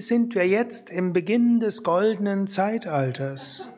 [0.00, 3.68] sind wir jetzt im Beginn des goldenen Zeitalters.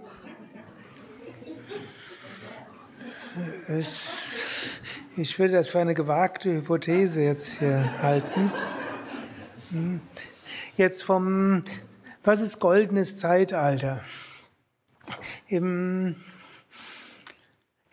[3.68, 4.44] Es,
[5.16, 8.52] ich würde das für eine gewagte Hypothese jetzt hier halten.
[9.70, 10.00] Hm.
[10.76, 11.64] Jetzt vom,
[12.24, 14.00] was ist goldenes Zeitalter?
[15.48, 16.16] Im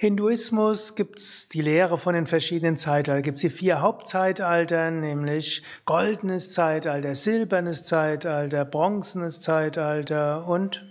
[0.03, 3.23] Hinduismus gibt es die Lehre von den verschiedenen Zeitaltern.
[3.23, 10.85] Gibt es die vier Hauptzeitalter, nämlich goldenes Zeitalter, silbernes Zeitalter, bronzenes Zeitalter und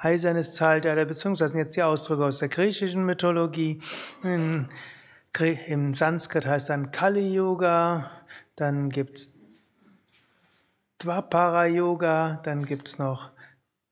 [0.00, 3.80] eisernes Zeitalter, beziehungsweise jetzt die Ausdrücke aus der griechischen Mythologie.
[4.22, 4.68] Im,
[5.66, 8.08] im Sanskrit heißt dann Kali Yoga,
[8.54, 9.32] dann gibt's
[11.00, 13.32] Dvapara Yoga, dann gibt's noch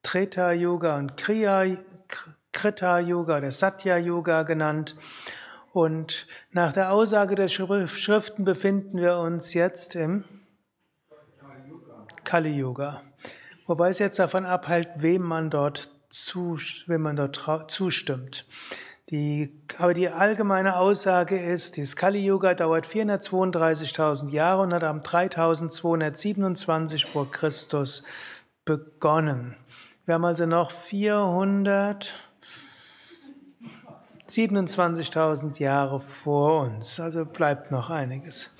[0.03, 1.65] Treta Yoga und Kriya
[2.57, 4.95] Krita Yoga oder Satya Yoga genannt.
[5.73, 10.23] Und nach der Aussage der Schriften befinden wir uns jetzt im
[12.23, 13.03] Kali Yoga.
[13.67, 18.47] Wobei es jetzt davon abhält, wem man dort, zu, wem man dort zustimmt.
[19.11, 25.03] Die, aber die allgemeine Aussage ist, dieses Kali Yoga dauert 432.000 Jahre und hat am
[25.03, 28.01] 3227 vor Christus
[28.65, 29.55] begonnen.
[30.05, 32.26] Wir haben also noch 400
[34.29, 38.51] 27.000 Jahre vor uns, also bleibt noch einiges.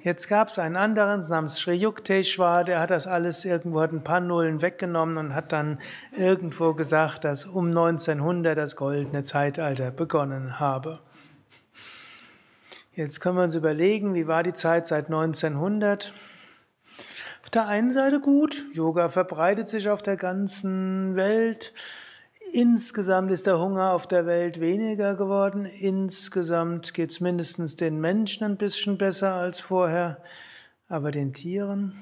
[0.00, 4.04] Jetzt gab es einen anderen namens Sri Yukteswar, der hat das alles irgendwo, hat ein
[4.04, 5.80] paar Nullen weggenommen und hat dann
[6.16, 11.00] irgendwo gesagt, dass um 1900 das goldene Zeitalter begonnen habe.
[12.92, 16.12] Jetzt können wir uns überlegen, wie war die Zeit seit 1900?
[17.42, 21.72] Auf der einen Seite gut, Yoga verbreitet sich auf der ganzen Welt.
[22.52, 25.66] Insgesamt ist der Hunger auf der Welt weniger geworden.
[25.66, 30.22] Insgesamt geht es mindestens den Menschen ein bisschen besser als vorher,
[30.88, 31.98] aber den Tieren.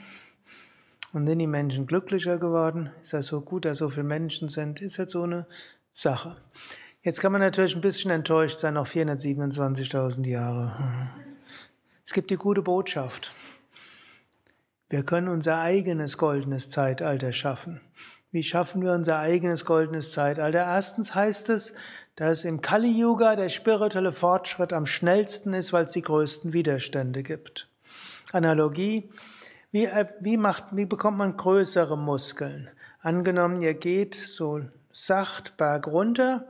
[1.13, 2.91] Und sind die Menschen glücklicher geworden?
[3.01, 4.81] Ist das so gut, dass so viele Menschen sind?
[4.81, 5.47] Ist jetzt so eine
[5.91, 6.37] Sache.
[7.03, 11.11] Jetzt kann man natürlich ein bisschen enttäuscht sein, noch 427.000 Jahre.
[12.05, 13.33] Es gibt die gute Botschaft.
[14.89, 17.81] Wir können unser eigenes goldenes Zeitalter schaffen.
[18.37, 20.59] Wie schaffen wir unser eigenes goldenes Zeitalter?
[20.59, 21.73] Erstens heißt es,
[22.17, 27.23] dass im Kali Yuga der spirituelle Fortschritt am schnellsten ist, weil es die größten Widerstände
[27.23, 27.67] gibt.
[28.33, 29.09] Analogie.
[29.71, 32.69] Wie, äh, wie, macht, wie bekommt man größere Muskeln?
[33.01, 34.61] Angenommen, ihr geht so
[34.93, 36.47] sacht berg runter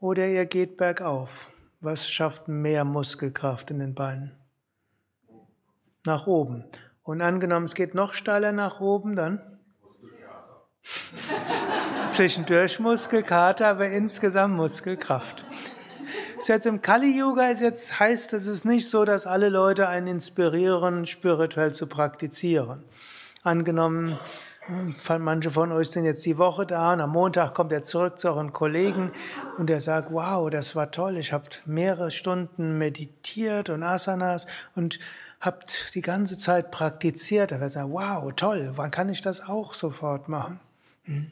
[0.00, 1.52] oder ihr geht bergauf.
[1.80, 4.32] Was schafft mehr Muskelkraft in den Beinen?
[6.04, 6.64] Nach oben.
[7.04, 9.57] Und angenommen, es geht noch steiler nach oben, dann?
[12.10, 15.44] Zwischendurch Muskelkater, aber insgesamt Muskelkraft.
[16.38, 20.06] Ist jetzt im Kali-Yoga ist jetzt heißt, es ist nicht so, dass alle Leute einen
[20.06, 22.84] inspirieren, spirituell zu praktizieren.
[23.42, 24.18] Angenommen,
[25.18, 28.28] manche von euch sind jetzt die Woche da und am Montag kommt er zurück zu
[28.28, 29.12] euren Kollegen
[29.58, 34.98] und er sagt, wow, das war toll, ich habe mehrere Stunden meditiert und Asanas und
[35.40, 37.52] habt die ganze Zeit praktiziert.
[37.52, 40.60] Er wird sagen, wow, toll, wann kann ich das auch sofort machen?
[41.08, 41.30] Hm?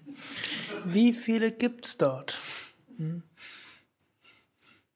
[0.87, 2.41] Wie viele gibt es dort?
[2.97, 3.23] Hm?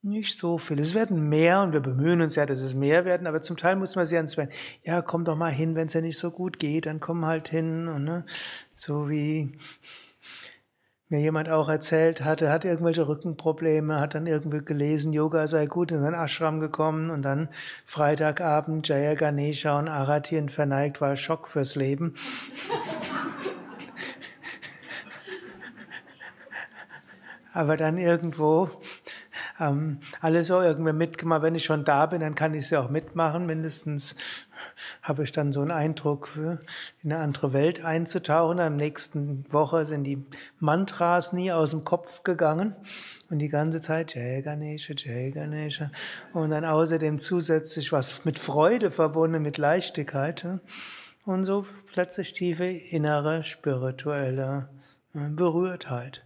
[0.03, 0.81] Nicht so viele.
[0.81, 3.77] Es werden mehr und wir bemühen uns ja, dass es mehr werden, aber zum Teil
[3.77, 4.37] muss man sich ans
[4.83, 7.51] ja, komm doch mal hin, wenn es ja nicht so gut geht, dann komm halt
[7.51, 7.87] hin.
[7.87, 8.25] Und, ne?
[8.75, 9.53] So wie
[11.11, 15.91] mir jemand auch erzählt hatte, hat irgendwelche Rückenprobleme, hat dann irgendwie gelesen, Yoga sei gut,
[15.91, 17.51] in sein Ashram gekommen und dann
[17.85, 22.15] Freitagabend Jaya Ganesha und Aratin verneigt, war Schock fürs Leben.
[27.53, 28.71] Aber dann irgendwo
[29.61, 31.43] ähm, alle so irgendwie mitgemacht.
[31.43, 33.47] Wenn ich schon da bin, dann kann ich sie auch mitmachen.
[33.47, 34.17] Mindestens
[35.03, 36.57] habe ich dann so einen Eindruck, äh,
[37.03, 38.61] in eine andere Welt einzutauchen.
[38.61, 40.25] Am nächsten Woche sind die
[40.59, 42.77] Mantras nie aus dem Kopf gegangen
[43.31, 45.91] und die ganze Zeit Jai Ganesha, Jai Ganesha
[46.33, 50.47] und dann außerdem zusätzlich was mit Freude verbunden, mit Leichtigkeit
[51.25, 54.69] und so plötzlich tiefe innere spirituelle
[55.15, 56.25] äh, Berührtheit.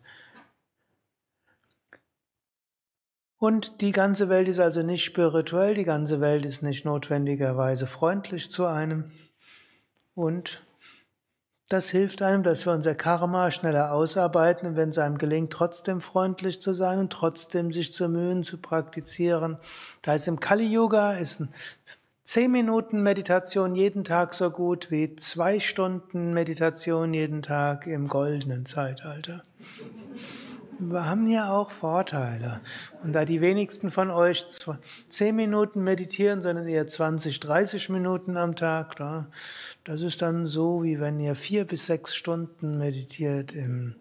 [3.44, 8.50] Und die ganze Welt ist also nicht spirituell, die ganze Welt ist nicht notwendigerweise freundlich
[8.50, 9.10] zu einem.
[10.14, 10.62] Und
[11.68, 16.00] das hilft einem, dass wir unser Karma schneller ausarbeiten und wenn es einem gelingt, trotzdem
[16.00, 19.58] freundlich zu sein und trotzdem sich zu mühen, zu praktizieren.
[20.00, 21.42] Da ist im Kali Yoga ist
[22.22, 28.64] zehn Minuten Meditation jeden Tag so gut wie zwei Stunden Meditation jeden Tag im goldenen
[28.64, 29.44] Zeitalter.
[30.78, 32.60] Wir haben ja auch Vorteile.
[33.02, 34.46] Und da die wenigsten von euch
[35.08, 38.96] 10 Minuten meditieren, sondern eher 20, 30 Minuten am Tag,
[39.84, 43.96] das ist dann so, wie wenn ihr vier bis sechs Stunden meditiert im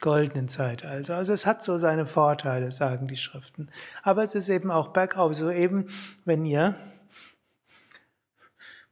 [0.00, 1.16] goldenen Zeitalter.
[1.16, 3.68] Also es hat so seine Vorteile, sagen die Schriften.
[4.02, 5.34] Aber es ist eben auch bergauf.
[5.34, 5.86] So eben,
[6.24, 6.74] wenn ihr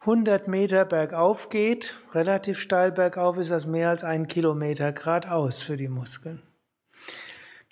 [0.01, 5.77] 100 Meter bergauf geht, relativ steil bergauf, ist das mehr als ein Kilometer geradeaus für
[5.77, 6.43] die Muskeln.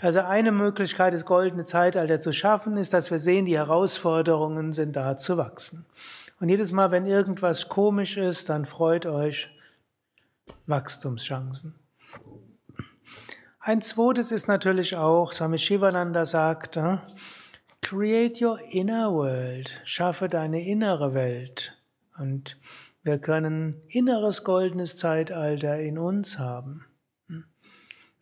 [0.00, 4.94] Also eine Möglichkeit, das goldene Zeitalter zu schaffen, ist, dass wir sehen, die Herausforderungen sind
[4.94, 5.86] da zu wachsen.
[6.38, 9.50] Und jedes Mal, wenn irgendwas komisch ist, dann freut euch
[10.66, 11.74] Wachstumschancen.
[13.60, 16.78] Ein zweites ist natürlich auch, Swami Shivananda sagt,
[17.80, 21.76] create your inner world, schaffe deine innere Welt.
[22.18, 22.58] Und
[23.02, 26.85] wir können inneres goldenes Zeitalter in uns haben.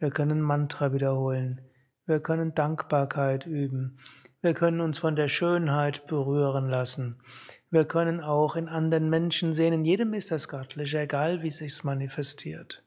[0.05, 1.63] Wir können Mantra wiederholen.
[2.05, 3.99] Wir können Dankbarkeit üben.
[4.43, 7.23] Wir können uns von der Schönheit berühren lassen.
[7.71, 9.73] Wir können auch in anderen Menschen sehen.
[9.73, 12.85] In jedem ist das Göttliche, egal wie sich's manifestiert.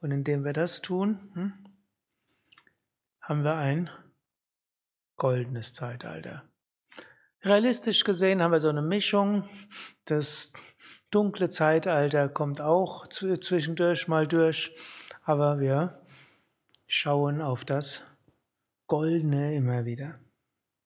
[0.00, 1.52] Und indem wir das tun, hm,
[3.20, 3.90] haben wir ein
[5.16, 6.44] goldenes Zeitalter.
[7.42, 9.50] Realistisch gesehen haben wir so eine Mischung.
[10.06, 10.54] Das
[11.10, 14.74] dunkle Zeitalter kommt auch zwischendurch mal durch,
[15.24, 16.01] aber wir
[16.94, 18.06] schauen auf das
[18.86, 20.12] Goldene immer wieder.